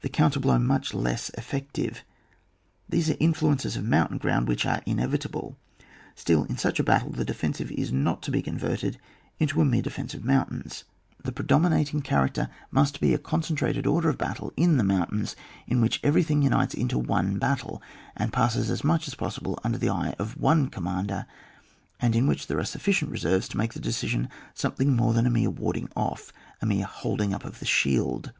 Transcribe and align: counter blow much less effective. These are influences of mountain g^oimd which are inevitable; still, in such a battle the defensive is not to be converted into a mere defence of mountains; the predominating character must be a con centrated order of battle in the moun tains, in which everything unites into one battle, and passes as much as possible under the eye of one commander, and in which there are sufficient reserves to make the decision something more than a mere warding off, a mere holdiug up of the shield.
counter 0.09 0.39
blow 0.39 0.57
much 0.57 0.95
less 0.95 1.29
effective. 1.37 2.03
These 2.89 3.11
are 3.11 3.15
influences 3.19 3.77
of 3.77 3.83
mountain 3.85 4.17
g^oimd 4.17 4.47
which 4.47 4.65
are 4.65 4.81
inevitable; 4.87 5.59
still, 6.15 6.43
in 6.45 6.57
such 6.57 6.79
a 6.79 6.83
battle 6.83 7.11
the 7.11 7.23
defensive 7.23 7.71
is 7.71 7.93
not 7.93 8.23
to 8.23 8.31
be 8.31 8.41
converted 8.41 8.97
into 9.37 9.61
a 9.61 9.65
mere 9.65 9.83
defence 9.83 10.15
of 10.15 10.25
mountains; 10.25 10.85
the 11.23 11.31
predominating 11.31 12.01
character 12.01 12.49
must 12.71 12.99
be 12.99 13.13
a 13.13 13.19
con 13.19 13.43
centrated 13.43 13.85
order 13.85 14.09
of 14.09 14.17
battle 14.17 14.51
in 14.57 14.77
the 14.77 14.83
moun 14.83 15.05
tains, 15.05 15.35
in 15.67 15.81
which 15.81 15.99
everything 16.03 16.41
unites 16.41 16.73
into 16.73 16.97
one 16.97 17.37
battle, 17.37 17.79
and 18.17 18.33
passes 18.33 18.71
as 18.71 18.83
much 18.83 19.07
as 19.07 19.13
possible 19.13 19.59
under 19.63 19.77
the 19.77 19.91
eye 19.91 20.15
of 20.17 20.35
one 20.35 20.67
commander, 20.67 21.27
and 21.99 22.15
in 22.15 22.25
which 22.25 22.47
there 22.47 22.57
are 22.57 22.65
sufficient 22.65 23.11
reserves 23.11 23.47
to 23.47 23.55
make 23.55 23.75
the 23.75 23.79
decision 23.79 24.29
something 24.55 24.95
more 24.95 25.13
than 25.13 25.27
a 25.27 25.29
mere 25.29 25.51
warding 25.51 25.87
off, 25.95 26.33
a 26.59 26.65
mere 26.65 26.87
holdiug 26.87 27.35
up 27.35 27.45
of 27.45 27.59
the 27.59 27.67
shield. 27.67 28.29